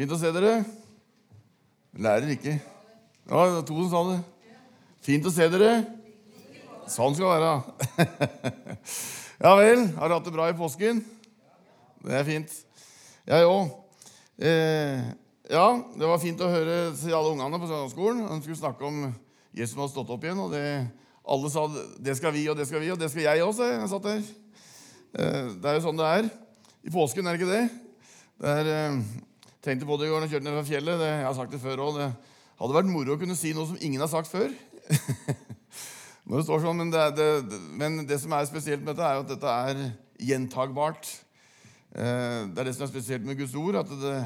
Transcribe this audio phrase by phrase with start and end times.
[0.00, 0.62] Fint å se dere.
[2.00, 2.54] Lærer ikke.
[3.28, 4.54] Ja, det var to som sa det.
[5.04, 5.72] Fint å se dere.
[6.88, 8.38] Sånn skal det være.
[9.44, 9.84] ja vel.
[9.98, 11.04] Har du hatt det bra i påsken?
[12.00, 12.56] Det er fint.
[13.28, 13.76] Jeg òg.
[14.40, 15.04] Eh,
[15.52, 15.68] ja,
[16.00, 18.24] det var fint å høre til alle ungene på søndagsskolen.
[18.24, 19.04] De skulle snakke om
[19.52, 20.44] Jesus som hadde stått opp igjen.
[20.48, 20.66] og det,
[21.28, 21.68] Alle sa
[22.00, 23.74] det skal vi, og det skal vi, og det skal jeg også.
[23.76, 24.28] Jeg satt der.
[25.12, 26.36] Eh, det er jo sånn det er.
[26.88, 27.66] I påsken er det ikke det.
[28.40, 29.26] det er, eh,
[29.64, 31.00] tenkte på det i går da jeg kjørte ned fra fjellet.
[31.00, 31.96] Det, jeg har sagt det før også.
[32.00, 34.52] Det hadde vært moro å kunne si noe som ingen har sagt før.
[36.30, 39.22] Når det står sånn, men det, det, men det, som er spesielt med dette, er
[39.22, 39.80] at dette er
[40.30, 41.08] gjentagbart.
[41.90, 44.18] Eh, det er det som er spesielt med Guds ord, at det,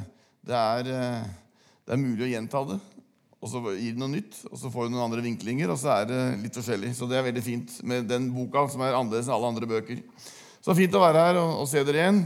[0.44, 2.80] det, er, eh, er mulig å gjenta det.
[3.44, 5.94] Og så gir det noe nytt, og så får du noen andre vinklinger, og så
[5.98, 6.94] er det litt forskjellig.
[6.96, 10.00] Så det er veldig fint med den boka, som er annerledes enn alle andre bøker.
[10.64, 12.22] Så fint å være her og, og se dere igjen.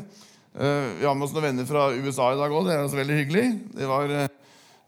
[0.55, 2.65] Eh, vi har med oss noen venner fra USA i dag òg.
[2.66, 3.47] Det er også veldig hyggelig.
[3.77, 4.15] De var,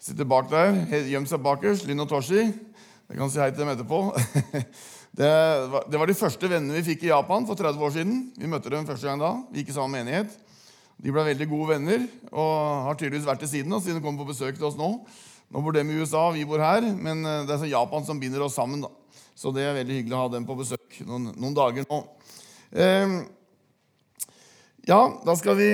[0.00, 0.78] sitter bak der,
[1.10, 1.84] gjemt seg bakerst.
[1.88, 2.46] Linn og Toshi.
[3.10, 4.04] Jeg kan si hei til dem etterpå.
[5.10, 8.20] Det var, det var, de første vennene vi fikk i Japan for 30 år siden.
[8.38, 9.32] Vi møtte dem første gang da.
[9.50, 10.36] Vi gikk i samme menighet.
[11.02, 14.30] De ble veldig gode venner og har tydeligvis vært til siden siden de kommer på
[14.30, 14.92] besøk til oss nå.
[15.50, 18.22] Nå bor de i USA, vi bor her, men eh, det er så Japan som
[18.22, 18.86] binder oss sammen.
[18.86, 18.92] da.
[19.34, 22.00] Så det er veldig hyggelig å ha dem på besøk noen, noen dager nå.
[22.70, 23.16] Eh,
[24.90, 25.70] ja, da skal vi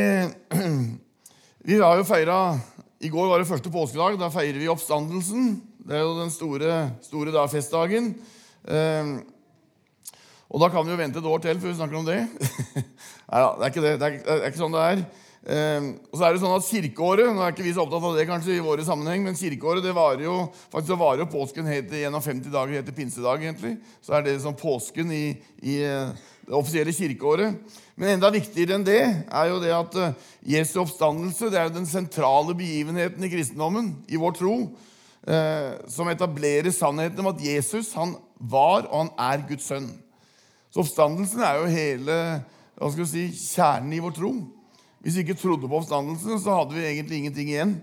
[1.67, 2.59] Vi har jo feira
[3.01, 4.19] I går var det første påskedag.
[4.21, 5.55] Da feirer vi oppstandelsen.
[5.87, 8.11] Det er jo den store, store da, festdagen.
[8.69, 9.15] Eh,
[10.47, 12.19] og da kan vi jo vente et år til før vi snakker om det.
[13.31, 13.95] Nei da, det er ikke det.
[14.03, 15.03] Det er, det er ikke sånn det er.
[15.47, 18.21] Eh, og så er det sånn at Kirkeåret nå er ikke vi så opptatt av
[18.21, 21.73] det kanskje i våre sammenheng, men kirkeåret det varer jo faktisk det varer jo påsken
[21.73, 23.49] helt gjennom 50 dager, helt til pinsedag.
[23.49, 23.77] egentlig.
[24.05, 25.27] Så er det sånn påsken i,
[25.65, 27.59] i eh, det offisielle kirkeåret.
[27.99, 31.79] Men enda viktigere enn det er jo det at uh, Jesu oppstandelse det er jo
[31.79, 34.57] den sentrale begivenheten i kristendommen, i vår tro
[35.27, 39.89] eh, som etablerer sannheten om at Jesus han var og han er Guds sønn.
[40.71, 42.19] Så oppstandelsen er jo hele
[42.77, 44.33] hva skal vi si, kjernen i vår tro.
[45.01, 47.77] Hvis vi ikke trodde på oppstandelsen, så hadde vi egentlig ingenting igjen.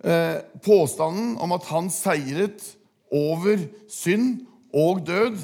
[0.00, 2.64] Eh, påstanden om at han seiret
[3.12, 3.60] over
[3.90, 5.36] synd og død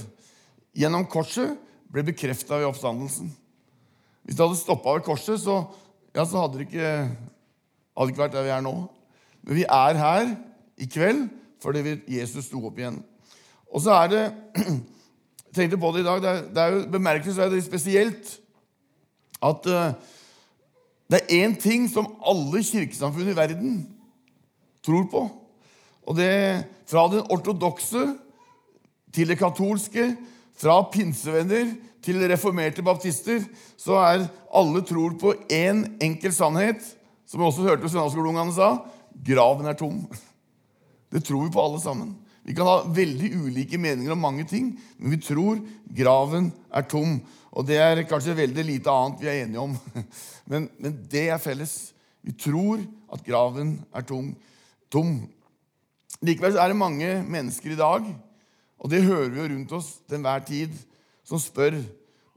[0.77, 1.59] gjennom korset,
[1.97, 3.31] ble bekrefta ved oppstandelsen.
[4.27, 5.63] Hvis det hadde stoppa ved korset, så,
[6.13, 6.91] ja, så hadde det ikke,
[7.97, 8.75] hadde ikke vært der vi er nå.
[9.47, 10.35] Men vi er her
[10.77, 11.29] i kveld
[11.63, 12.99] fordi Jesus sto opp igjen.
[13.73, 14.77] Og så er det jeg
[15.57, 18.35] tenkte på det i dag, det er, det er jo bemerkelsesverdig spesielt
[19.47, 20.13] at uh,
[21.09, 23.75] det er én ting som alle kirkesamfunn i verden
[24.85, 25.25] tror på.
[26.07, 26.31] Og det
[26.87, 28.05] fra den ortodokse
[29.15, 30.11] til det katolske,
[30.57, 31.75] fra pinsevenner
[32.05, 33.43] til reformerte baptister,
[33.77, 36.83] så er alle tror på én enkel sannhet,
[37.27, 38.77] som vi også hørte søndagsskoleungene sa
[39.27, 40.05] graven er tom.
[41.13, 42.15] Det tror vi på alle sammen.
[42.47, 45.59] Vi kan ha veldig ulike meninger om mange ting, men vi tror
[45.97, 47.19] graven er tom.
[47.57, 49.77] Og det er kanskje veldig lite annet vi er enige om.
[50.47, 51.73] Men, men det er felles.
[52.23, 54.29] Vi tror at graven er tom.
[54.95, 55.17] tom.
[56.23, 58.05] Likevel er det mange mennesker i dag,
[58.79, 60.75] og det hører vi jo rundt oss til enhver tid,
[61.25, 61.79] som spør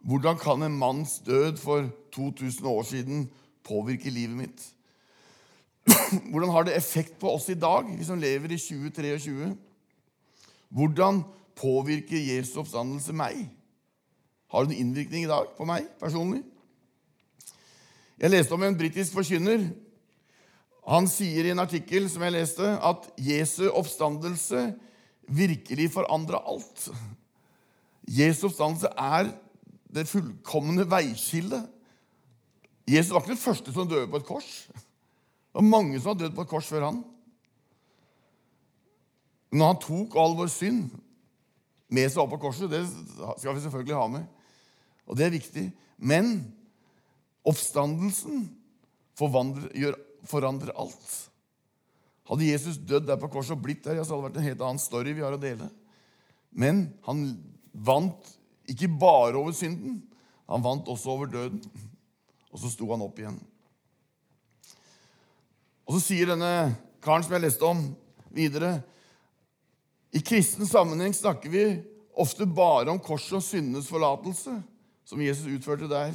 [0.07, 3.29] hvordan kan en manns død for 2000 år siden
[3.67, 4.61] påvirke livet mitt?
[6.31, 9.55] Hvordan har det effekt på oss i dag, vi som lever i 2023?
[10.69, 11.23] Hvordan
[11.55, 13.47] påvirker Jesu oppstandelse meg?
[14.49, 16.43] Har det noen innvirkning i dag på meg personlig?
[18.19, 19.69] Jeg leste om en britisk forkynner.
[20.89, 24.69] Han sier i en artikkel som jeg leste, at Jesu oppstandelse
[25.29, 26.89] virkelig forandra alt.
[28.09, 29.29] Jesu oppstandelse er
[29.93, 31.67] det fullkomne veiskillet.
[32.89, 34.49] Jesus var ikke den første som døde på et kors.
[34.69, 37.03] Det var mange som har dødd på et kors før han.
[39.53, 40.89] Når han tok all vår synd
[41.89, 44.27] med seg opp på korset, det skal vi selvfølgelig ha med.
[45.09, 45.65] Og det er viktig.
[45.97, 46.35] Men
[47.49, 48.45] oppstandelsen
[49.17, 51.09] forandrer alt.
[52.29, 54.65] Hadde Jesus dødd der på korset og blitt der, så hadde det vært en helt
[54.67, 55.69] annen story vi har å dele.
[56.53, 57.23] Men han
[57.73, 58.35] vant
[58.69, 60.03] ikke bare over synden,
[60.49, 61.61] han vant også over døden.
[62.49, 63.37] Og så sto han opp igjen.
[65.89, 67.81] Og så sier denne karen som jeg leste om,
[68.29, 68.75] videre
[70.13, 71.63] I kristen sammenheng snakker vi
[72.19, 74.53] ofte bare om korset og syndenes forlatelse,
[75.05, 76.13] som Jesus utførte der.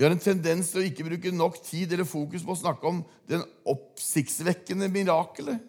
[0.00, 2.88] Vi har en tendens til å ikke bruke nok tid eller fokus på å snakke
[2.88, 5.60] om den oppsiktsvekkende mirakelet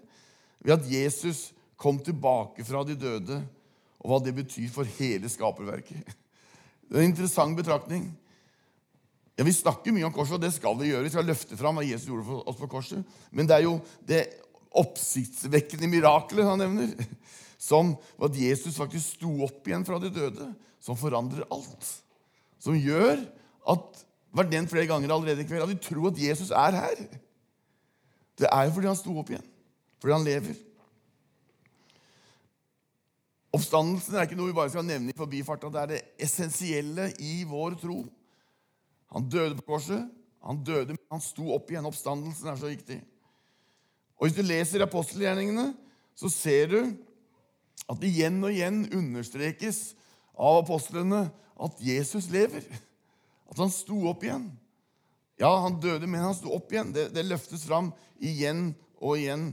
[0.64, 3.42] ved at Jesus kom tilbake fra de døde,
[4.00, 6.14] og hva det betyr for hele skaperverket.
[6.88, 8.06] Det er en interessant betraktning.
[9.36, 11.10] Ja, Vi snakker mye om korset, og det skal vi gjøre.
[11.10, 13.18] Vi skal løfte fram hva Jesus gjorde for oss på korset.
[13.36, 13.74] Men det er jo
[14.08, 14.22] det
[14.80, 16.96] oppsiktsvekkende mirakelet han nevner,
[17.60, 20.48] som at Jesus faktisk sto opp igjen fra de døde,
[20.80, 21.92] som forandrer alt.
[22.64, 23.26] Som gjør
[23.76, 27.02] at var den flere ganger allerede i kveld, at vi tror at Jesus er her.
[28.40, 29.48] Det er jo fordi han sto opp igjen.
[30.02, 30.60] Fordi han lever.
[33.52, 35.70] Oppstandelsen er ikke noe vi bare skal nevne i forbifarta.
[35.70, 38.00] Det er det essensielle i vår tro.
[39.12, 40.08] Han døde på korset.
[40.42, 41.86] Han døde, men han sto opp igjen.
[41.86, 43.02] Oppstandelsen er så viktig.
[44.18, 45.74] Og Hvis du leser apostelgjerningene,
[46.16, 46.80] så ser du
[47.90, 49.92] at det igjen og igjen understrekes
[50.38, 51.26] av apostlene
[51.62, 52.64] at Jesus lever.
[53.52, 54.48] At han sto opp igjen.
[55.42, 56.94] Ja, han døde, men han sto opp igjen.
[56.96, 58.72] Det, det løftes fram igjen
[59.02, 59.50] og igjen.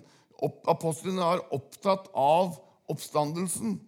[0.70, 2.58] Apostlene er opptatt av
[2.92, 3.78] oppstandelsen.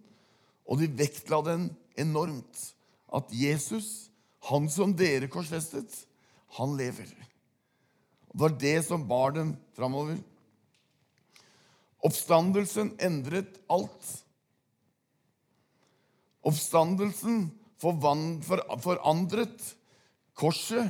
[0.67, 1.69] Og de vektla den
[1.99, 2.65] enormt.
[3.11, 4.09] At Jesus,
[4.49, 5.93] han som dere korsfestet,
[6.57, 7.07] han lever.
[8.31, 10.19] Det var det som bar dem framover.
[12.01, 14.07] Oppstandelsen endret alt.
[16.47, 17.45] Oppstandelsen
[17.81, 19.67] forandret
[20.41, 20.89] korset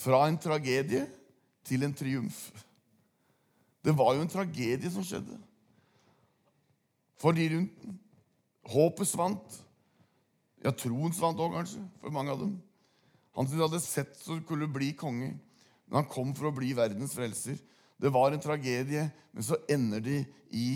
[0.00, 1.04] fra en tragedie
[1.64, 2.48] til en triumf.
[3.84, 5.36] Det var jo en tragedie som skjedde.
[7.20, 7.98] For de rundt den.
[8.72, 9.58] Håpet svant.
[10.64, 12.54] Ja, troen svant òg, kanskje, for mange av dem.
[13.36, 15.34] Han som de hadde sett som skulle bli konge.
[15.84, 17.58] Men han kom for å bli verdens frelser.
[18.00, 20.22] Det var en tragedie, men så ender de
[20.56, 20.68] i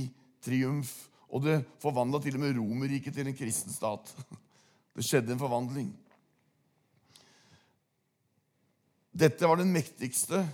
[0.44, 0.93] triumf.
[1.32, 4.12] Og det forvandla til og med Romerriket til en kristen stat.
[4.99, 5.93] Det skjedde en forvandling.
[9.18, 10.44] Dette var den mektigste,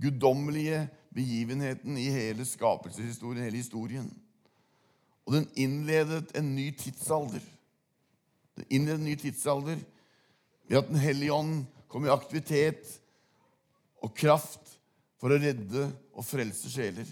[0.00, 0.82] guddommelige
[1.14, 4.10] begivenheten i hele skapelseshistorien, hele historien.
[5.24, 7.42] Og den innledet en ny tidsalder.
[8.58, 9.80] Den innledet en ny tidsalder
[10.68, 12.86] ved at Den hellige ånd kom i aktivitet
[14.02, 14.76] og kraft
[15.20, 17.08] for å redde og frelse sjeler.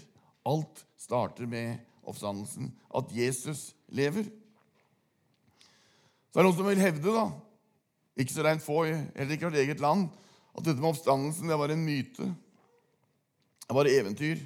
[0.47, 2.69] Alt starter med oppstandelsen.
[2.95, 4.29] At Jesus lever.
[6.29, 7.27] Så er det noen som vil hevde, da,
[8.19, 10.09] ikke så rent få, heller ikke vårt eget land,
[10.55, 12.29] at dette med oppstandelsen det var en myte.
[13.67, 14.41] Det var eventyr.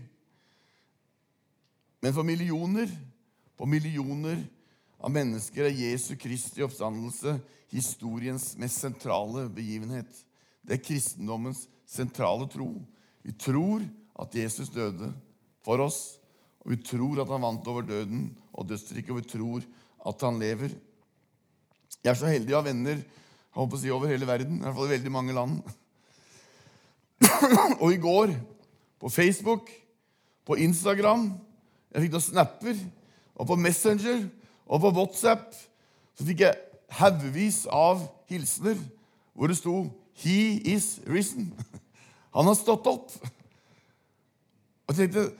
[2.03, 2.91] Men for millioner
[3.57, 4.41] på millioner
[5.03, 7.37] av mennesker er Jesu Kristi oppstandelse
[7.73, 10.09] historiens mest sentrale begivenhet.
[10.63, 12.69] Det er kristendommens sentrale tro.
[13.23, 13.85] Vi tror
[14.19, 15.09] at Jesus døde
[15.63, 16.19] for oss,
[16.63, 19.65] og vi tror at han vant over døden og dødsriket, og vi tror
[20.07, 20.75] at han lever.
[22.03, 22.99] Jeg er så heldig å ha venner
[23.53, 25.73] jeg håper å si, over hele verden, i hvert fall i veldig mange land.
[27.81, 28.33] og i går,
[28.99, 29.69] på Facebook,
[30.45, 31.33] på Instagram
[31.93, 32.77] Jeg fikk noen snapper
[33.33, 34.25] og på Messenger
[34.67, 35.53] og på WhatsApp
[36.13, 36.57] så fikk jeg
[36.99, 38.79] haugevis av hilsener
[39.33, 41.51] hvor det sto 'He is risen'.
[42.35, 43.11] Han har stått opp.
[44.87, 45.31] Og jeg tenkte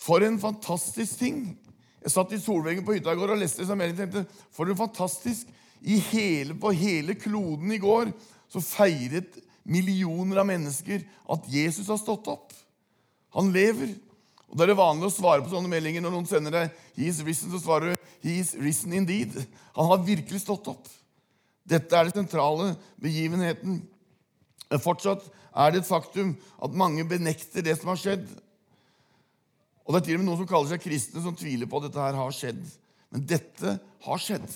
[0.00, 1.58] For en fantastisk ting.
[2.02, 4.08] Jeg satt i solveggen på hytta i går og leste disse meldingene.
[4.08, 5.46] tenkte, For en fantastisk
[5.82, 8.12] i hele, På hele kloden i går
[8.48, 9.36] så feiret
[9.70, 12.54] millioner av mennesker at Jesus har stått opp.
[13.36, 13.94] Han lever.
[14.50, 17.06] Og Da er det vanlig å svare på sånne meldinger når noen sender deg 'He
[17.06, 19.46] is risen', så svarer du 'He is risen indeed'.
[19.76, 20.88] Han har virkelig stått opp.
[21.66, 23.82] Dette er den sentrale begivenheten.
[24.70, 25.22] Men fortsatt
[25.54, 28.26] er det et faktum at mange benekter det som har skjedd.
[29.86, 31.88] Og det er til og med noen som kaller seg kristne, som tviler på at
[31.88, 32.60] dette her har skjedd.
[33.10, 34.50] Men dette har skjedd.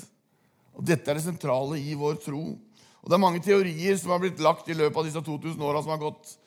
[0.75, 2.59] Og dette er det sentrale i vår tro.
[3.05, 5.83] Og Det er mange teorier som har blitt lagt i løpet av disse 2000 åra
[5.85, 6.39] som har gått.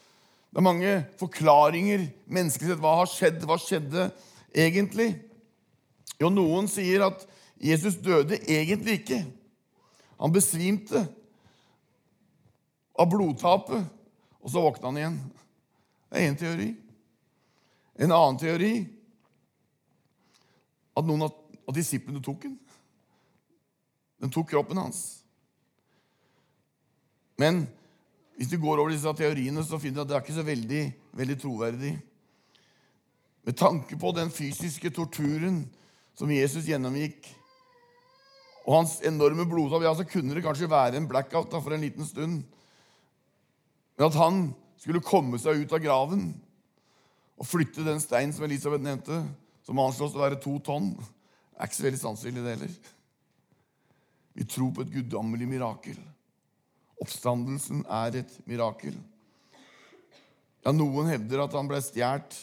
[0.49, 2.81] Det er mange forklaringer menneskelig sett.
[2.81, 3.43] Hva har skjedd?
[3.45, 4.07] Hva skjedde
[4.57, 5.11] egentlig?
[6.17, 7.27] Jo, noen sier at
[7.61, 9.19] Jesus døde egentlig ikke.
[10.17, 11.03] Han besvimte
[12.97, 13.85] av blodtapet,
[14.41, 15.19] og så våkna han igjen.
[16.09, 16.71] Det er én teori.
[18.01, 18.71] En annen teori
[20.97, 21.37] at noen av,
[21.75, 22.57] disiplene tok den.
[24.17, 25.26] Den tok kroppen hans.
[27.37, 27.65] Men
[28.37, 30.83] hvis du går over disse teoriene, så finner du at det er ikke så veldig,
[31.17, 31.93] veldig troverdig.
[33.47, 35.63] Med tanke på den fysiske torturen
[36.17, 37.29] som Jesus gjennomgikk,
[38.67, 41.85] og hans enorme blodtap, ja, så kunne det kanskje være en blackout da, for en
[41.85, 42.41] liten stund.
[43.95, 44.41] Men at han
[44.81, 46.27] skulle komme seg ut av graven
[47.37, 49.21] og flytte den steinen som Elisabeth nevnte,
[49.63, 50.91] som anslås å være to tonn,
[51.57, 52.75] er ikke så veldig sannsynlig, det heller.
[54.37, 55.97] Vi tror på et guddommelig mirakel.
[57.03, 58.95] Oppstandelsen er et mirakel.
[60.65, 62.35] Ja, Noen hevder at han ble stjålet,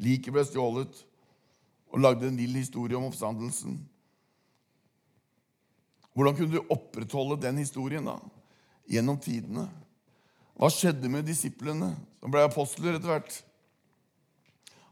[0.00, 1.04] liket ble stjålet,
[1.90, 3.78] og lagde en vill historie om oppstandelsen.
[6.14, 8.18] Hvordan kunne du opprettholde den historien da?
[8.90, 9.68] Gjennom tidene.
[10.58, 13.36] Hva skjedde med disiplene som ble apostler etter hvert?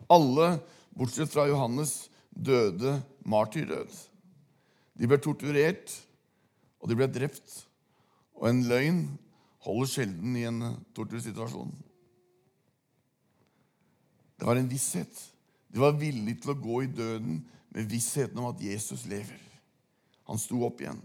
[0.09, 0.55] Alle,
[0.97, 2.97] bortsett fra Johannes, døde
[3.29, 3.91] martyrdød.
[4.99, 5.93] De ble torturert,
[6.81, 7.68] og de ble drept.
[8.39, 9.03] Og en løgn
[9.67, 10.63] holder sjelden i en
[10.97, 11.73] tortursituasjon.
[14.39, 15.13] Det var en visshet.
[15.69, 17.43] De var villige til å gå i døden
[17.75, 19.41] med vissheten om at Jesus lever.
[20.31, 21.01] Han sto opp igjen.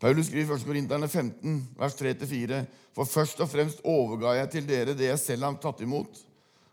[0.00, 0.64] Paulus skriver i 1.
[0.64, 2.62] Korinterne 15, vers 3-4.:
[2.96, 6.22] For først og fremst overga jeg til dere det jeg selv har tatt imot,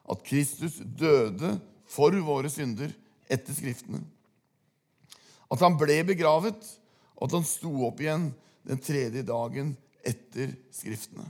[0.07, 1.57] at Kristus døde
[1.91, 2.93] for våre synder
[3.27, 3.99] etter Skriftene.
[5.51, 6.63] At han ble begravet,
[7.17, 8.29] og at han sto opp igjen
[8.67, 9.73] den tredje dagen
[10.05, 11.25] etter Skriftene.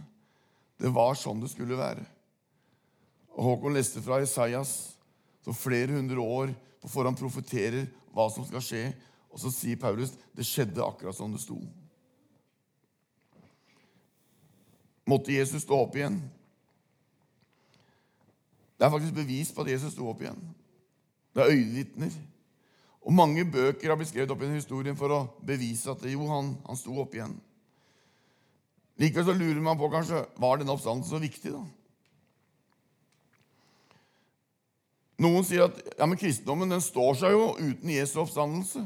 [0.77, 2.03] Det var sånn det skulle være.
[3.37, 4.73] Og Håkon leste fra Isaias,
[5.45, 6.51] som flere hundre år
[6.81, 8.83] på forhånd profeterer hva som skal skje.
[9.31, 11.57] Og så sier Paulus det skjedde akkurat som det sto.
[15.07, 16.17] Måtte Jesus stå opp igjen?
[18.77, 20.41] Det er faktisk bevis på at Jesus sto opp igjen.
[21.33, 22.17] Det er øyenvitner.
[23.07, 26.51] Og mange bøker har blitt skrevet opp den historien for å bevise at jo, han,
[26.67, 27.37] han sto opp igjen.
[28.99, 31.53] Likevel så lurer man på kanskje var denne oppstandelsen så viktig.
[31.53, 31.63] da?
[35.23, 38.83] Noen sier at ja, men kristendommen den står seg jo uten Jesu oppstandelse.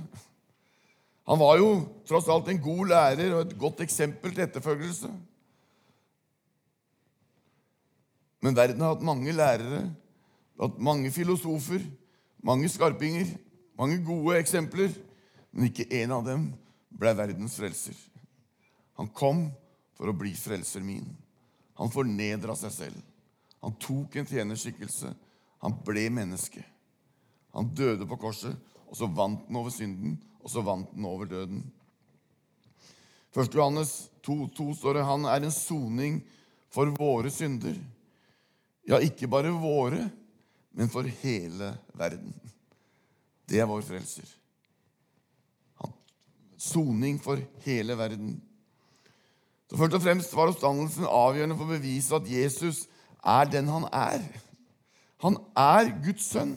[1.31, 1.73] Han var jo
[2.07, 5.09] tross alt en god lærer og et godt eksempel til etterfølgelse.
[8.41, 9.85] Men verden har hatt mange lærere,
[10.61, 11.83] hatt mange filosofer,
[12.45, 13.31] mange skarpinger,
[13.81, 14.93] mange gode eksempler,
[15.51, 16.51] men ikke én av dem
[16.93, 17.97] ble verdens frelser.
[19.01, 19.47] Han kom
[19.97, 21.07] for å bli frelser min.
[21.81, 23.01] Han fornedra seg selv.
[23.65, 25.11] Han tok en tjenerskikkelse
[25.61, 26.63] han ble menneske.
[27.53, 28.55] Han døde på korset,
[28.89, 31.61] og så vant han over synden, og så vant han over døden.
[33.31, 33.53] 1.
[33.53, 36.17] Johannes 2,2 står det han er en soning
[36.73, 37.77] for våre synder.
[38.89, 40.07] Ja, ikke bare våre,
[40.73, 42.33] men for hele verden.
[43.51, 44.29] Det er vår frelser.
[46.61, 48.37] Soning for hele verden.
[49.67, 52.85] Så Først og fremst var oppstandelsen avgjørende for å bevise at Jesus
[53.27, 54.23] er den han er.
[55.25, 56.55] Han er Guds sønn,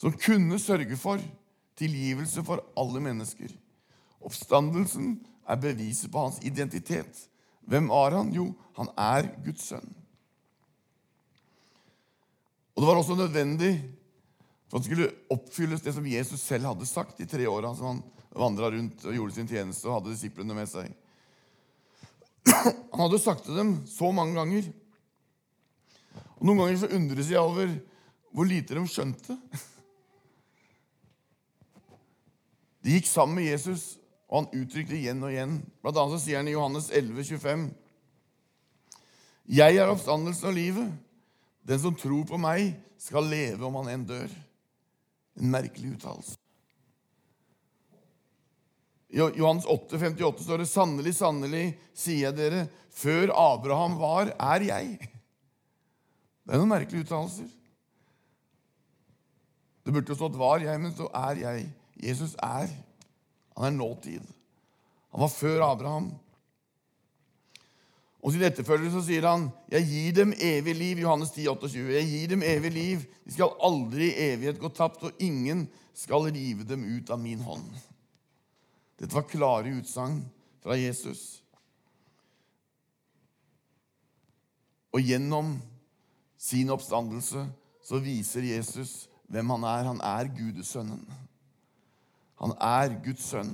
[0.00, 1.20] som kunne sørge for
[1.80, 3.50] tilgivelse for alle mennesker.
[4.20, 5.16] Oppstandelsen
[5.48, 7.26] er beviset på hans identitet.
[7.66, 8.32] Hvem er han?
[8.36, 9.96] Jo, han er Guds sønn.
[12.74, 13.72] Og Det var også nødvendig
[14.70, 18.02] for det skulle oppfylles det som Jesus selv hadde sagt de tre åra som han
[18.30, 20.92] vandra rundt og gjorde sin tjeneste og hadde disiplene med seg.
[22.46, 24.70] Han hadde sagt til dem så mange ganger
[26.40, 27.72] og Noen ganger så undres jeg over
[28.32, 29.36] hvor lite de skjønte.
[32.80, 33.98] De gikk sammen med Jesus,
[34.30, 35.58] og han uttrykte igjen og igjen.
[35.84, 37.66] Blant annet så sier han i Johannes 11, 25,
[39.50, 40.94] Jeg er oppstandelsen og livet.
[41.68, 44.32] Den som tror på meg, skal leve om han enn dør.
[45.40, 46.36] En merkelig uttalelse.
[49.10, 51.64] I Johannes 8, 58 står det sannelig, sannelig,
[51.98, 55.08] sier jeg dere, før Abraham var, er jeg.
[56.46, 57.48] Det er noen merkelige uttalelser.
[59.82, 61.72] Det burde jo stått 'var jeg', men så er jeg.
[61.96, 62.68] Jesus er.
[63.56, 64.22] Han er nåtid.
[65.10, 66.12] Han var før Abraham.
[68.20, 71.92] Og sin etterfølger sier han, 'Jeg gir dem evig liv', Johannes 10, 28.
[71.92, 72.98] 'Jeg gir dem evig liv.
[73.24, 77.40] De skal aldri i evighet gå tapt, og ingen skal rive dem ut av min
[77.40, 77.80] hånd.'
[79.00, 80.20] Dette var klare utsagn
[80.60, 81.42] fra Jesus.
[84.92, 85.62] Og gjennom
[86.36, 87.46] sin oppstandelse,
[87.82, 89.88] så viser Jesus hvem han er.
[89.88, 91.06] Han er Gudesønnen.
[92.40, 93.52] Han er Guds sønn,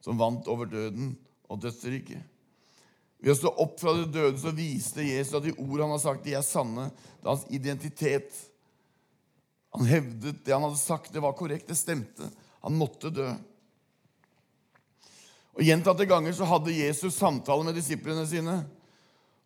[0.00, 1.14] som vant over døden
[1.48, 2.31] og dødsriket.
[3.22, 6.02] Ved å stå opp fra det døde så viste Jesus at de ord han har
[6.02, 6.88] sagt, de er sanne.
[7.20, 8.34] Det er hans identitet.
[9.76, 11.68] Han hevdet det han hadde sagt, det var korrekt.
[11.70, 12.26] Det stemte.
[12.66, 13.28] Han måtte dø.
[15.52, 18.58] Og Gjentatte ganger så hadde Jesus samtaler med disiplene sine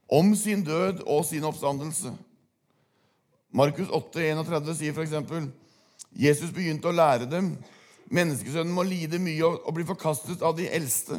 [0.06, 2.14] om sin død og sin oppstandelse.
[3.56, 5.48] Markus 8, 31 sier f.eks.:
[6.16, 7.56] Jesus begynte å lære dem
[8.14, 11.18] menneskesønnen må lide mye og bli forkastet av de eldste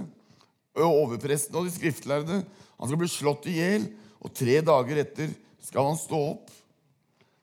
[0.83, 2.41] og overpresten og de skriftlærde.
[2.77, 3.87] Han skal bli slått i hjel,
[4.21, 5.33] og tre dager etter
[5.65, 6.51] skal han stå opp.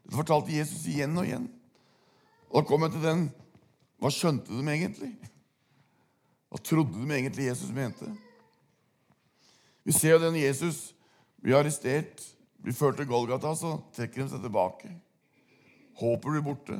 [0.05, 1.49] Dette fortalte Jesus igjen og igjen.
[2.51, 3.25] Og Da kom jeg til den
[4.03, 5.15] Hva skjønte de egentlig?
[6.53, 8.07] Hva trodde de egentlig Jesus mente?
[9.85, 10.91] Vi ser jo den Jesus
[11.41, 12.21] blir arrestert
[12.65, 14.89] blir ført til Golgata, så trekker de seg tilbake.
[16.01, 16.79] Håpet blir borte.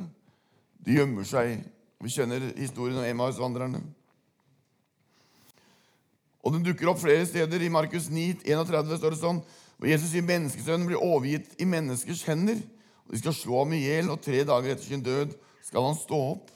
[0.81, 1.59] De gjemmer seg.
[2.01, 3.83] Vi kjenner historien om Emmaus-vandrerne.
[6.45, 7.63] Og den dukker opp flere steder.
[7.65, 9.41] I Markus 9, 31 står det sånn
[9.75, 12.61] hvor Jesus sier menneskesønnen blir overgitt i menneskers hender.
[13.05, 15.33] og De skal slå ham i hjel, og tre dager etter sin død
[15.65, 16.53] skal han stå opp.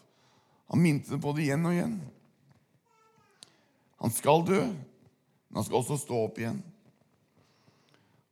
[0.70, 1.98] Han minte på det igjen og igjen.
[4.00, 6.62] Han skal dø, men han skal også stå opp igjen.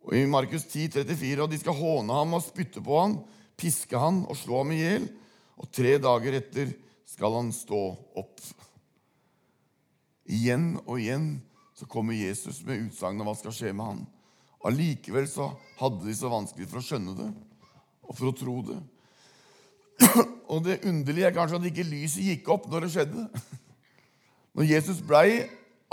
[0.08, 3.18] Og I Markus 10, 34, og de skal håne ham og spytte på ham,
[3.60, 5.10] piske ham og slå ham i hjel.
[5.58, 6.72] Og tre dager etter
[7.10, 7.82] skal han stå
[8.22, 8.40] opp.
[10.28, 11.28] Igjen og igjen
[11.78, 14.00] så kommer Jesus med utsagn om hva skal skje med han.
[14.68, 17.28] Allikevel så hadde de så vanskelig for å skjønne det
[18.08, 18.80] og for å tro det.
[20.54, 23.24] Og det underlige er kanskje at ikke lyset gikk opp når det skjedde.
[24.58, 25.42] Når Jesus blei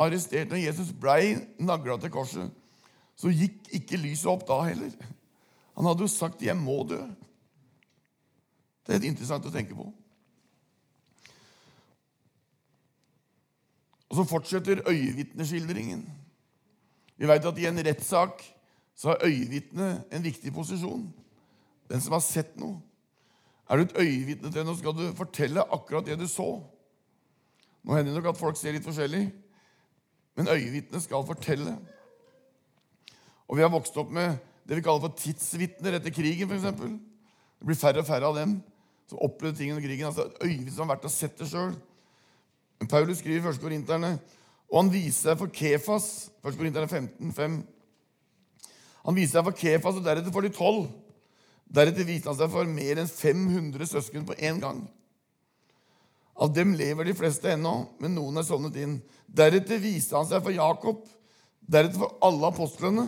[0.00, 2.52] arrestert, når Jesus blei nagla til korset,
[3.18, 4.94] så gikk ikke lyset opp da heller.
[5.76, 7.02] Han hadde jo sagt 'jeg må dø'.
[8.86, 9.92] Det er interessant å tenke på.
[14.14, 16.04] Og så fortsetter øyevitneskildringen.
[17.16, 18.42] Vi vet at i en rettssak
[18.94, 21.08] så har øyevitnet en viktig posisjon.
[21.90, 22.76] Den som har sett noe.
[23.66, 26.46] Er du et øyevitne til noe, skal du fortelle akkurat det du så.
[27.82, 29.24] Nå hender det nok at folk ser litt forskjellig,
[30.38, 31.74] men øyevitnet skal fortelle.
[33.48, 34.36] Og vi har vokst opp med
[34.68, 36.70] det vi kaller for tidsvitner etter krigen, f.eks.
[37.58, 38.54] Det blir færre og færre av dem
[39.10, 40.06] som opplevde ting under krigen.
[40.06, 41.74] altså Øyevitner som har vært og sett det sjøl.
[42.90, 43.60] Paulus skriver i 1.
[43.62, 44.16] Korinterne,
[44.70, 46.08] og han viser seg for Kefas
[46.44, 46.56] 1.
[46.58, 47.56] Korinterne 15, 5.
[49.04, 50.88] Han viser seg for Kefas og deretter for de tolv.
[51.74, 54.84] Deretter viste han seg for mer enn 500 søsken på én gang.
[56.34, 58.98] Av dem lever de fleste ennå, men noen er sovnet inn.
[59.30, 61.04] Deretter viste han seg for Jakob,
[61.62, 63.06] deretter for alle apostlene.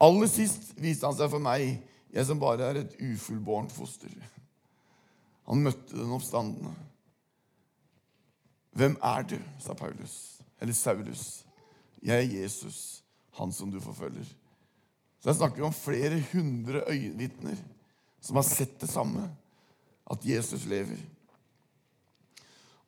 [0.00, 1.82] Aller sist viste han seg for meg,
[2.14, 4.12] jeg som bare er et ufullbårent foster.
[5.48, 6.72] Han møtte den oppstandende.
[8.72, 9.38] Hvem er du?
[9.58, 11.44] sa Paulus, eller Saulus.
[12.02, 13.04] Jeg er Jesus,
[13.38, 14.26] han som du forfølger.
[15.18, 17.56] Så jeg snakker om flere hundre øyenvitner
[18.20, 19.28] som har sett det samme,
[20.10, 20.98] at Jesus lever.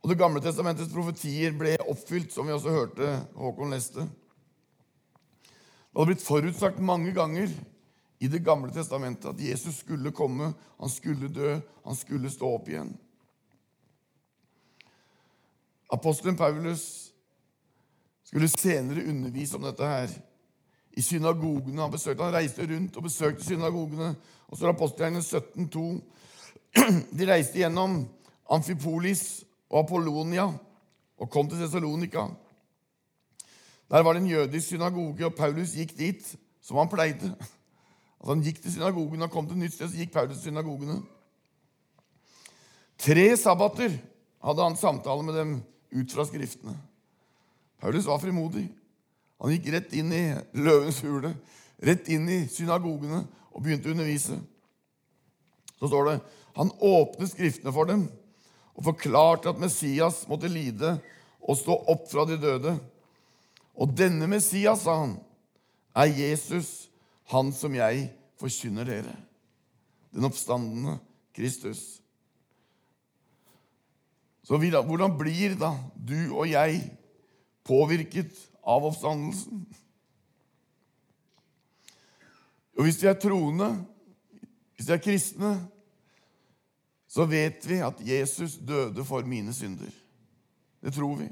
[0.00, 4.06] Og Det gamle testamentets profetier ble oppfylt, som vi også hørte Håkon leste.
[5.90, 7.50] Det hadde blitt forutsagt mange ganger
[8.20, 12.68] i Det gamle testamentet at Jesus skulle komme, han skulle dø, han skulle stå opp
[12.68, 12.92] igjen.
[15.92, 17.12] Apostelen Paulus
[18.24, 20.12] skulle senere undervise om dette her
[20.96, 21.82] i synagogene.
[21.82, 24.14] Han, besøkte, han reiste rundt og besøkte synagogene.
[24.48, 25.84] Og så er apostelgjerningen 17,2.
[27.18, 28.04] De reiste gjennom
[28.50, 30.50] Amfipolis og Apollonia
[31.20, 32.28] og kom til Thessalonika.
[33.90, 37.34] Der var det en jødisk synagoge, og Paulus gikk dit som han pleide.
[38.20, 40.50] Altså Han gikk til synagogen og kom til et nytt sted, så gikk Paulus til
[40.50, 41.00] synagogene.
[43.00, 43.96] Tre sabbater
[44.44, 45.54] hadde han samtale med dem
[45.90, 46.76] ut fra Skriftene.
[47.80, 48.66] Paulus var frimodig.
[49.40, 50.24] Han gikk rett inn i
[50.60, 51.32] løvens hule,
[51.80, 54.36] rett inn i synagogene og begynte å undervise.
[55.80, 56.16] Så står det
[56.58, 58.08] han åpnet Skriftene for dem
[58.74, 60.96] og forklarte at Messias måtte lide
[61.40, 62.74] og stå opp fra de døde.
[63.80, 65.16] Og denne Messias, sa han,
[65.96, 66.90] er Jesus,
[67.32, 69.14] han som jeg forkynner dere.
[70.12, 70.98] Den oppstandende
[71.36, 71.99] Kristus.
[74.50, 76.80] Så hvordan blir da du og jeg
[77.62, 78.34] påvirket
[78.66, 79.60] av oppstandelsen?
[82.74, 83.68] Og Hvis vi er troende,
[84.74, 85.52] hvis vi er kristne,
[87.06, 89.92] så vet vi at Jesus døde for mine synder.
[90.82, 91.28] Det tror vi.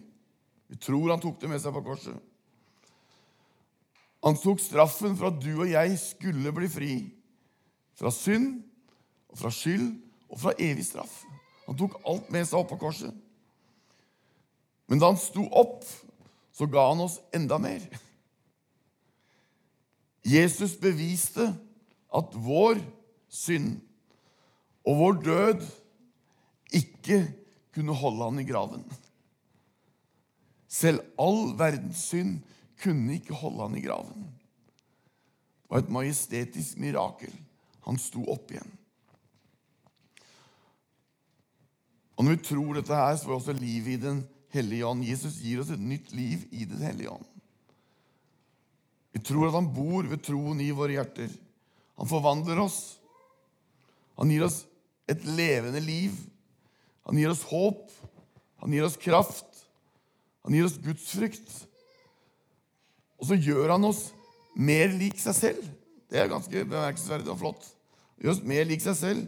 [0.69, 2.15] Vi tror han tok det med seg på korset.
[4.23, 6.93] Han tok straffen for at du og jeg skulle bli fri
[7.99, 8.61] fra synd
[9.27, 9.91] og fra skyld
[10.29, 11.25] og fra evig straff.
[11.69, 13.13] Han tok alt med seg opp på korset.
[14.89, 15.85] Men da han sto opp,
[16.57, 17.85] så ga han oss enda mer.
[20.25, 21.51] Jesus beviste
[22.09, 22.81] at vår
[23.29, 23.77] synd
[24.89, 25.67] og vår død
[26.79, 27.21] ikke
[27.77, 28.83] kunne holde han i graven.
[30.69, 32.41] Selv all verdens synd
[32.81, 34.25] kunne ikke holde han i graven.
[34.25, 37.33] Det var et majestetisk mirakel.
[37.85, 38.73] Han sto opp igjen.
[42.19, 45.05] Og Når vi tror dette, her, så får vi også liv i Den hellige ånd.
[45.07, 47.27] Jesus gir oss et nytt liv i Den hellige ånd.
[49.15, 51.31] Vi tror at han bor ved troen i våre hjerter.
[51.99, 52.99] Han forvandler oss.
[54.19, 54.65] Han gir oss
[55.11, 56.15] et levende liv.
[57.07, 57.87] Han gir oss håp.
[58.63, 59.65] Han gir oss kraft.
[60.45, 61.49] Han gir oss gudsfrykt.
[63.19, 64.09] Og så gjør han oss
[64.59, 65.67] mer lik seg selv.
[66.11, 67.67] Det er ganske bemerkelsesverdig og flott.
[68.19, 69.27] Gjør oss mer lik seg selv.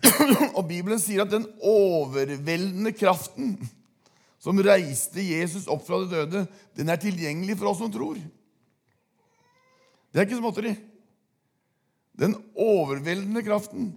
[0.58, 3.56] Og Bibelen sier at den overveldende kraften
[4.42, 8.18] som reiste Jesus opp fra de døde, den er tilgjengelig for oss som tror.
[10.10, 10.72] Det er ikke småtteri.
[12.18, 13.92] Den overveldende kraften.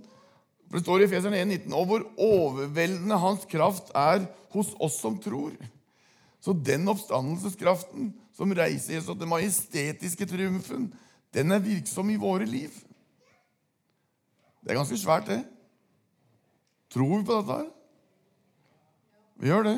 [0.69, 5.17] For Det står i Efeseren 1,19 og hvor overveldende hans kraft er hos oss som
[5.21, 5.55] tror.
[6.39, 10.91] Så den oppstandelseskraften som reiser Jesus, den majestetiske triumfen,
[11.33, 12.69] den er virksom i våre liv.
[14.61, 15.41] Det er ganske svært, det.
[16.95, 17.71] Tror vi på dette her?
[19.41, 19.75] Vi gjør det.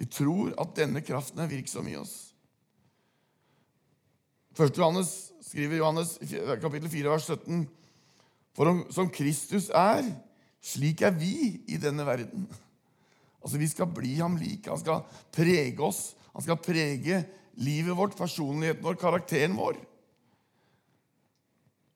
[0.00, 2.14] Vi tror at denne kraften er virksom i oss.
[4.56, 4.72] 1.
[4.78, 5.10] Johannes
[5.44, 6.14] skriver Johannes
[6.62, 7.66] kapittel 4, vers 17.
[8.56, 10.08] For som Kristus er,
[10.64, 12.48] slik er vi i denne verden.
[13.38, 14.66] Altså, Vi skal bli ham lik.
[14.66, 16.16] Han skal prege oss.
[16.34, 17.20] Han skal prege
[17.54, 19.78] livet vårt, personligheten vår, karakteren vår.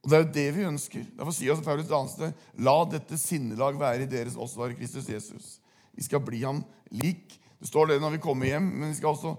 [0.03, 1.05] Og Det er jo det vi ønsker.
[1.15, 5.53] Derfor sier altså Paulus Danste, la dette sinnelag være i deres også være Kristus Jesus.
[5.95, 7.38] Vi skal bli ham lik.
[7.61, 9.37] Det står det når vi kommer hjem, men vi skal også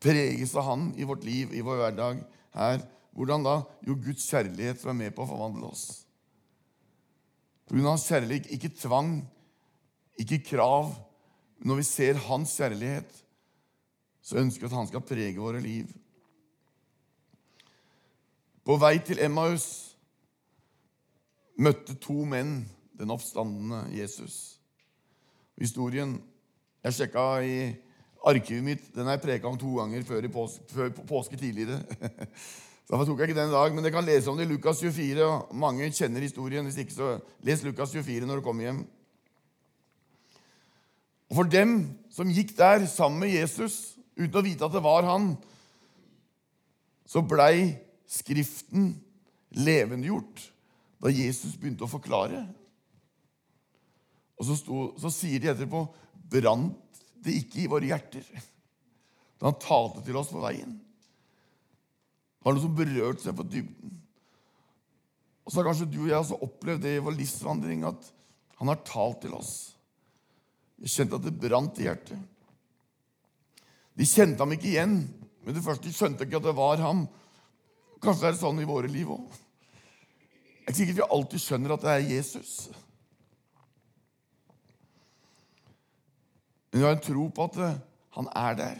[0.00, 2.22] preges av Han i vårt liv, i vår hverdag
[2.54, 2.84] her.
[3.16, 3.56] Hvordan da?
[3.86, 6.04] Jo, Guds kjærlighet som er med på å forvandle oss.
[7.66, 9.16] På grunn av hans kjærlighet, ikke tvang,
[10.22, 10.94] ikke krav.
[11.66, 13.10] Når vi ser hans kjærlighet,
[14.22, 15.90] så ønsker vi at han skal prege våre liv.
[18.64, 19.66] På vei til Emmaus
[21.60, 22.64] møtte to menn
[23.00, 24.60] den oppstandende Jesus.
[25.60, 26.18] Historien
[26.84, 27.56] jeg sjekka i
[28.26, 31.80] arkivet mitt, den har jeg preka om to ganger før, påske, før påske tidligere.
[32.90, 34.80] Derfor tok jeg ikke den i dag, Men dere kan lese om det i Lukas
[34.80, 35.24] 24.
[35.24, 36.64] og Mange kjenner historien.
[36.64, 38.80] Hvis ikke, så les Lukas 24 når du kommer hjem.
[41.30, 41.76] Og For dem
[42.10, 45.36] som gikk der sammen med Jesus uten å vite at det var han,
[47.06, 47.78] så blei
[48.10, 48.92] Skriften
[49.54, 50.42] levendegjort
[51.00, 52.42] da Jesus begynte å forklare.
[54.40, 55.84] Og så, sto, så sier de etterpå
[56.30, 58.24] brant det ikke i våre hjerter
[59.40, 60.74] da han talte til oss på veien.
[62.44, 63.94] Var noe som berørte seg på dybden.
[65.44, 68.10] Og så har kanskje du og jeg også opplevd det i vår livsvandring, at
[68.60, 69.54] han har talt til oss.
[70.80, 72.20] Vi kjente at det brant i hjertet.
[73.96, 74.94] De kjente ham ikke igjen,
[75.44, 77.06] men det første de skjønte ikke at det var ham.
[78.00, 79.26] Kanskje det er sånn i våre liv òg.
[79.30, 82.52] Det er ikke sikkert vi alltid skjønner at det er Jesus.
[86.70, 87.80] Men vi har en tro på at eh,
[88.16, 88.78] han er der.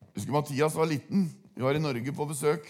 [0.00, 1.28] Jeg husker Mathias var liten.
[1.54, 2.68] Vi var i Norge på besøk.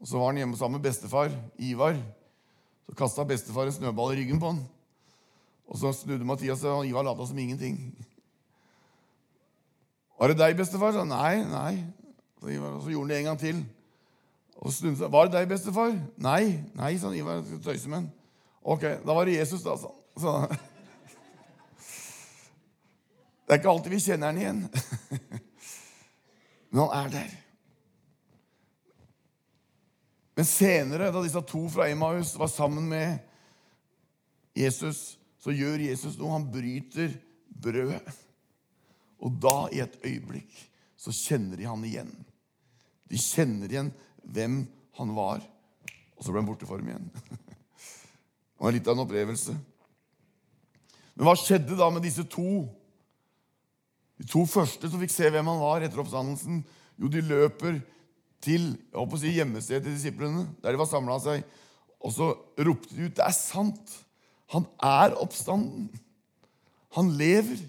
[0.00, 1.98] Og Så var han hjemme sammen med bestefar, Ivar.
[2.88, 4.62] Så kasta bestefar en snøball i ryggen på han.
[5.68, 7.92] Og Så snudde Mathias og Ivar lata som ingenting.
[10.18, 11.99] 'Var det deg, bestefar?' Så, Nei, nei.
[12.40, 13.60] Så, Ivar, så gjorde han det en gang til.
[14.60, 14.96] Og seg.
[14.96, 17.44] 'Var det deg, bestefar?' Nei, nei, sa Ivar.
[17.64, 18.08] Tøyse med.
[18.62, 19.76] Ok, da var det Jesus, da,
[20.20, 20.58] sa han.
[23.50, 24.58] Det er ikke alltid vi kjenner han igjen.
[26.70, 27.30] Men han er der.
[30.38, 33.18] Men senere, da disse to fra Emmaus var sammen med
[34.54, 36.30] Jesus, så gjør Jesus noe.
[36.36, 37.16] Han bryter
[37.50, 38.20] brødet.
[39.20, 40.54] Og da, i et øyeblikk,
[40.96, 42.14] så kjenner de han igjen.
[43.10, 43.90] De kjenner igjen
[44.22, 44.62] hvem
[45.00, 45.44] han var.
[46.16, 47.08] Og så ble han borte for dem igjen.
[48.60, 49.54] Det var litt av en opplevelse.
[51.14, 52.66] Men hva skjedde da med disse to?
[54.20, 56.60] De to første som fikk se hvem han var etter oppstandelsen,
[57.00, 57.80] jo, de løper
[58.44, 61.44] til jeg håper å si, hjemmestedet til disiplene, der de var samla seg.
[62.00, 63.96] Og så ropte de ut det er sant!
[64.50, 65.88] Han er oppstanden.
[66.96, 67.60] Han lever.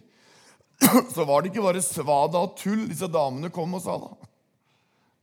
[1.14, 4.21] Så var det ikke bare svada og tull disse damene kom og sa da.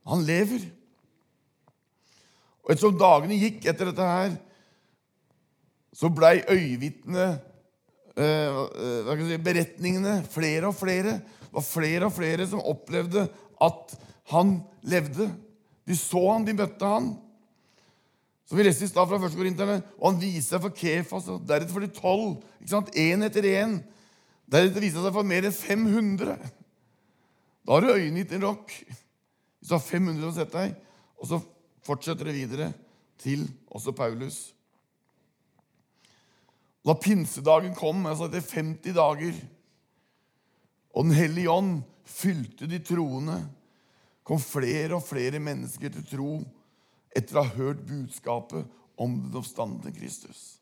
[0.07, 0.63] Han lever.
[2.63, 4.35] Og ettersom dagene gikk etter dette her,
[5.95, 7.27] så blei øyevitnene
[8.15, 8.59] eh,
[9.09, 11.17] eh si, beretningene flere og flere.
[11.19, 13.25] Det var flere og flere som opplevde
[13.59, 13.95] at
[14.31, 15.31] han levde.
[15.89, 17.09] De så han, de møtte han.
[18.45, 19.35] Så Vi leste i stad fra 1.
[19.37, 22.39] Korinterne, og han viste seg for Kefas, og deretter for de tolv.
[22.97, 23.75] Én etter én.
[24.49, 26.37] Deretter viste han seg for mer enn 500.
[27.65, 28.73] Da har du øynene gitt en rock.
[29.59, 30.77] Hvis du har 500 som setter deg,
[31.19, 31.41] og så
[31.85, 32.71] fortsetter det videre
[33.19, 34.39] til også Paulus.
[36.85, 39.39] Da pinsedagen kom, altså etter 50 dager,
[40.95, 43.37] og Den hellige ånd fylte de troende,
[44.25, 46.31] kom flere og flere mennesker til tro
[47.15, 48.65] etter å ha hørt budskapet
[48.99, 50.59] om den oppstandende Kristus.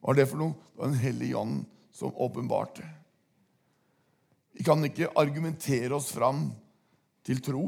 [0.00, 0.54] Hva er det for noe?
[0.74, 2.84] Det var Den hellige ånd som åpenbarte.
[4.54, 6.48] Vi kan ikke argumentere oss fram
[7.26, 7.64] til tro.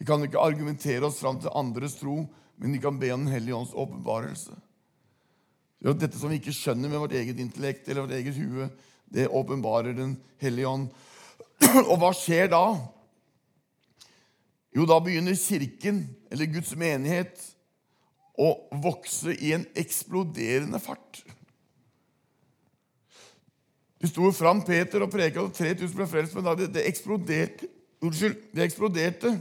[0.00, 2.22] Vi kan ikke argumentere oss fram til andres tro,
[2.56, 4.54] men vi kan be om Den hellige ånds åpenbarelse.
[5.80, 8.70] Dette som vi ikke skjønner med vårt eget intellekt eller vårt eget hue,
[9.12, 10.88] det åpenbarer Den hellige ånd.
[11.90, 12.64] Og hva skjer da?
[14.72, 17.36] Jo, da begynner Kirken, eller Guds menighet,
[18.40, 21.20] å vokse i en eksploderende fart.
[24.00, 27.68] De sto fram Peter og preka, og 3000 ble frelst, men da det, det eksploderte.
[28.00, 29.34] Unnskyld, det eksploderte.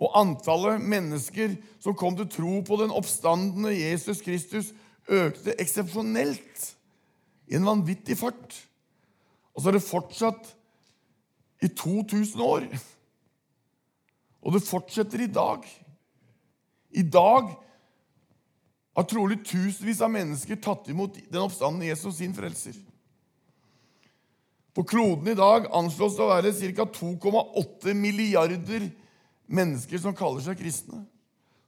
[0.00, 4.72] Og antallet mennesker som kom til tro på den oppstandende Jesus Kristus,
[5.10, 6.70] økte eksepsjonelt
[7.50, 8.56] i en vanvittig fart.
[9.52, 10.52] Og så er det fortsatt
[11.60, 12.68] i 2000 år.
[14.40, 15.66] Og det fortsetter i dag.
[16.96, 17.50] I dag
[18.96, 22.78] har trolig tusenvis av mennesker tatt imot den oppstandende Jesus sin frelser.
[24.74, 26.86] På kloden i dag anslås det å være ca.
[26.94, 28.86] 2,8 milliarder
[29.50, 31.04] mennesker som kaller seg kristne.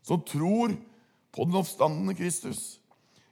[0.07, 0.75] Som tror
[1.33, 2.79] på den oppstandende Kristus.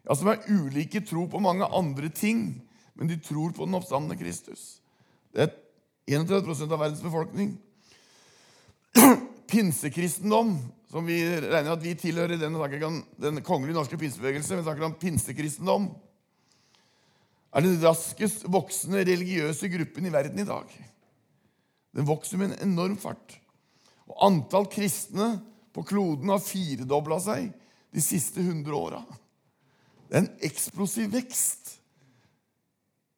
[0.07, 2.61] Ja, Som er ulike tro på mange andre ting,
[2.95, 4.81] men de tror på den oppstandende Kristus.
[5.33, 5.57] Det er
[6.21, 7.55] 31 av verdens befolkning.
[9.51, 10.57] Pinsekristendom,
[10.91, 12.57] som vi regner at vi tilhører den,
[13.21, 15.91] den kongelige norske pinsebevegelse, vi snakker om pinsekristendom,
[17.51, 20.71] er den raskest voksende religiøse gruppen i verden i dag.
[21.97, 23.40] Den vokser med en enorm fart.
[24.21, 25.33] Antall kristne
[25.73, 27.51] på kloden har firedobla seg
[27.91, 29.03] de siste 100 åra.
[30.11, 31.77] Det er en eksplosiv vekst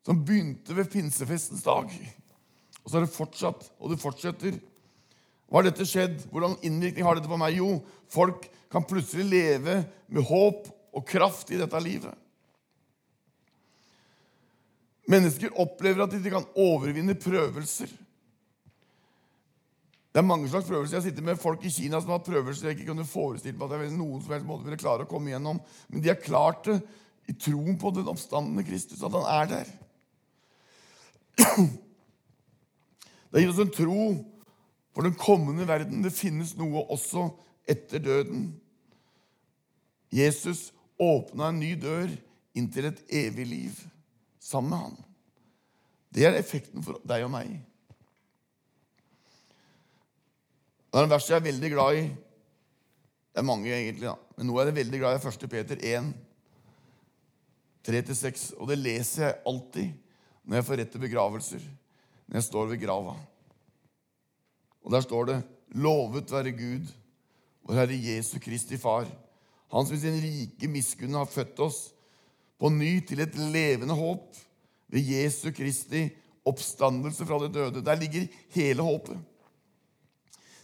[0.07, 1.89] som begynte ved pinsefestens dag.
[2.83, 4.59] Og så har det fortsatt, og det fortsetter.
[5.47, 6.19] Hva har dette skjedd?
[6.33, 7.59] Hvordan innvirkning har dette på meg?
[7.61, 7.77] Jo,
[8.11, 12.15] folk kan plutselig leve med håp og kraft i dette livet.
[15.13, 17.91] Mennesker opplever at de kan overvinne prøvelser.
[20.13, 20.99] Det er mange slags prøvelser.
[20.99, 23.73] Jeg sitter med folk i Kina som har hatt prøvelser jeg ikke kunne forestille meg
[23.73, 25.61] at jeg noen som helst måte ville klare å komme igjennom.
[25.89, 26.83] Men de har klart det
[27.31, 29.71] i troen på den oppstandende Kristus, at han er der.
[33.33, 34.03] Det gir oss en tro
[34.93, 36.03] for den kommende verden.
[36.05, 37.31] Det finnes noe også
[37.71, 38.51] etter døden.
[40.13, 40.69] Jesus
[41.01, 42.13] åpna en ny dør
[42.53, 43.79] inn til et evig liv
[44.43, 44.99] sammen med han.
[46.13, 47.55] Det er effekten for deg og meg.
[50.93, 52.01] Det er en vers jeg er veldig glad i.
[53.33, 54.19] Det er mange, egentlig, da.
[54.37, 55.47] men nå er jeg veldig glad i 1.
[55.49, 56.11] Peter 1,
[57.89, 58.43] 3-6.
[58.59, 59.95] Og det leser jeg alltid
[60.45, 61.65] når jeg får rett begravelser,
[62.27, 63.17] når jeg står ved grava.
[64.85, 65.41] Og der står det:"
[65.81, 66.93] Lovet være Gud,
[67.65, 69.09] vår Herre Jesu Kristi Far,
[69.73, 71.95] Han som i sin rike miskunn har født oss
[72.61, 74.37] på ny til et levende håp
[74.93, 76.11] ved Jesu Kristi
[76.45, 77.85] oppstandelse fra det døde.
[77.85, 79.17] Der ligger hele håpet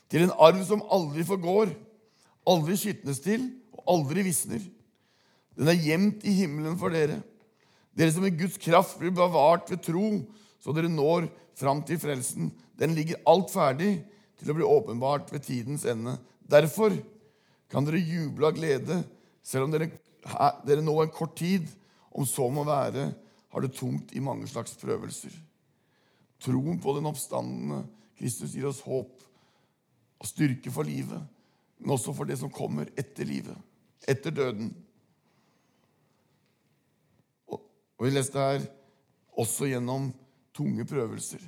[0.09, 1.73] til en arv som aldri forgår,
[2.49, 3.45] aldri skitnes til
[3.77, 4.63] og aldri visner.
[5.59, 7.21] Den er gjemt i himmelen for dere,
[7.99, 10.07] dere som i Guds kraft blir bevart ved tro,
[10.63, 11.27] så dere når
[11.59, 12.53] fram til frelsen.
[12.79, 13.99] Den ligger alt ferdig
[14.39, 16.15] til å bli åpenbart ved tidens ende.
[16.47, 16.95] Derfor
[17.69, 19.03] kan dere juble av glede,
[19.43, 19.91] selv om dere,
[20.65, 21.67] dere nå en kort tid,
[22.15, 23.11] om så må være,
[23.49, 25.35] har det tungt i mange slags prøvelser.
[26.43, 27.83] Troen på den oppstandende
[28.19, 29.28] Kristus gir oss håp
[30.19, 31.23] og styrke for livet,
[31.79, 33.57] men også for det som kommer etter livet,
[34.09, 34.73] etter døden.
[37.47, 37.63] Og,
[38.01, 38.67] Vi leste her
[39.39, 40.13] også gjennom
[40.55, 41.43] tunge prøvelser.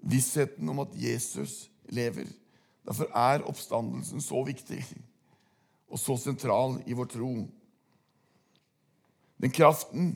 [0.00, 2.26] Vissheten om at Jesus lever.
[2.86, 4.80] Derfor er oppstandelsen så viktig
[5.92, 7.32] og så sentral i vår tro.
[9.42, 10.14] Den kraften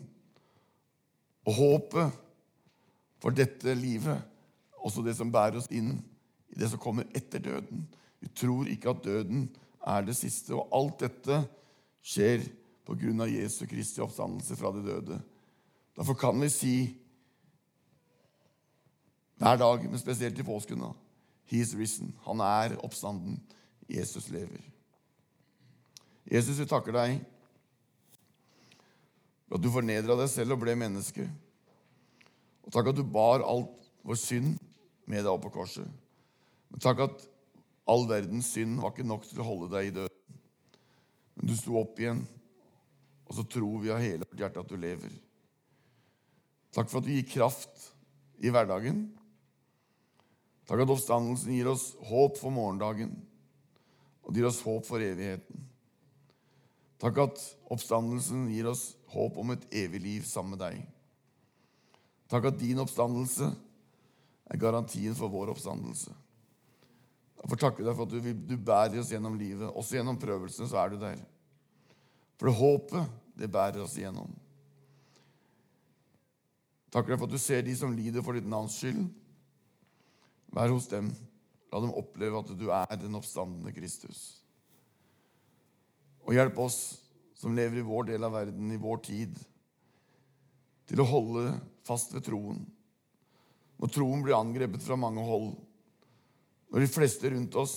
[1.47, 2.17] og håpet
[3.23, 4.23] for dette livet,
[4.81, 5.99] også det som bærer oss inn
[6.53, 7.87] i det som kommer etter døden.
[8.23, 9.49] Vi tror ikke at døden
[9.87, 10.55] er det siste.
[10.55, 11.41] Og alt dette
[12.07, 12.47] skjer
[12.87, 15.19] på grunn av Jesu Kristi oppstandelse fra de døde.
[15.97, 16.77] Derfor kan vi si
[19.37, 20.95] hver dag, men spesielt i påsken da,
[21.47, 22.15] He's risen.
[22.27, 23.37] Han er oppstanden.
[23.87, 24.65] Jesus lever.
[26.27, 27.21] Jesus, vi takker deg
[29.47, 31.29] for at du fornedra deg selv og ble menneske.
[32.67, 34.57] Og takk at du bar alt vår synd
[35.07, 35.87] med deg opp på korset.
[36.83, 37.27] Takk at
[37.89, 40.41] all verdens synd var ikke nok til å holde deg i døden.
[41.37, 42.25] Men du sto opp igjen,
[43.27, 45.13] og så tror vi av hele vårt hjerte at du lever.
[46.77, 47.89] Takk for at du gir kraft
[48.43, 49.07] i hverdagen.
[50.67, 53.15] Takk at oppstandelsen gir oss håp for morgendagen,
[54.25, 55.63] og det gir oss håp for evigheten.
[57.01, 60.85] Takk at oppstandelsen gir oss håp om et evig liv sammen med deg.
[62.33, 63.53] Takk at din oppstandelse
[64.51, 66.11] er garantien for vår oppstandelse.
[67.37, 69.69] Jeg får takke deg for at du, du bærer oss gjennom livet.
[69.71, 71.21] Også gjennom prøvelsene så er du der.
[72.37, 74.33] For det håpet, det bærer oss igjennom.
[76.93, 79.05] Takker deg for at du ser de som lider for ditt navns skyld.
[80.57, 81.11] Vær hos dem.
[81.73, 84.41] La dem oppleve at du er den oppstandende Kristus.
[86.25, 86.81] Og hjelp oss
[87.37, 89.37] som lever i vår del av verden, i vår tid,
[90.89, 91.51] til å holde
[91.87, 92.63] fast ved troen.
[93.77, 95.51] Når troen blir angrepet fra mange hold,
[96.77, 97.75] når de fleste rundt oss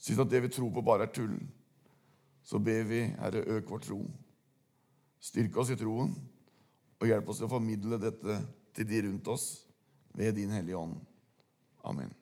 [0.00, 1.34] syns at det vi tror på, bare er tull,
[2.40, 3.98] så ber vi, Herre, øk vår tro.
[5.20, 6.14] Styrk oss i troen,
[6.96, 8.38] og hjelp oss til å formidle dette
[8.72, 9.44] til de rundt oss
[10.16, 10.96] ved Din Hellige Ånd.
[11.84, 12.16] Amen.